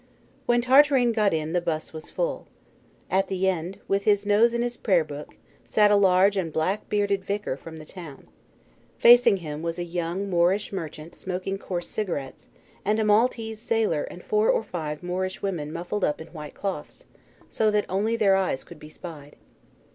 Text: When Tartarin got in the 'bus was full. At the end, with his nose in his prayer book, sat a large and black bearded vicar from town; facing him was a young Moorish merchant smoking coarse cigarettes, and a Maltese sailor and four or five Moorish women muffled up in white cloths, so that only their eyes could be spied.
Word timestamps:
When 0.47 0.61
Tartarin 0.61 1.11
got 1.11 1.31
in 1.31 1.53
the 1.53 1.61
'bus 1.61 1.93
was 1.93 2.09
full. 2.09 2.47
At 3.11 3.27
the 3.27 3.47
end, 3.47 3.77
with 3.87 4.05
his 4.05 4.25
nose 4.25 4.51
in 4.51 4.63
his 4.63 4.75
prayer 4.75 5.03
book, 5.03 5.35
sat 5.63 5.91
a 5.91 5.95
large 5.95 6.37
and 6.37 6.51
black 6.51 6.89
bearded 6.89 7.23
vicar 7.23 7.55
from 7.55 7.77
town; 7.85 8.27
facing 8.97 9.37
him 9.45 9.61
was 9.61 9.77
a 9.77 9.83
young 9.83 10.27
Moorish 10.27 10.73
merchant 10.73 11.13
smoking 11.13 11.59
coarse 11.59 11.87
cigarettes, 11.87 12.47
and 12.83 12.99
a 12.99 13.03
Maltese 13.03 13.61
sailor 13.61 14.01
and 14.05 14.23
four 14.23 14.49
or 14.49 14.63
five 14.63 15.03
Moorish 15.03 15.43
women 15.43 15.71
muffled 15.71 16.03
up 16.03 16.19
in 16.19 16.29
white 16.29 16.55
cloths, 16.55 17.05
so 17.51 17.69
that 17.69 17.85
only 17.87 18.15
their 18.15 18.35
eyes 18.35 18.63
could 18.63 18.79
be 18.79 18.89
spied. 18.89 19.35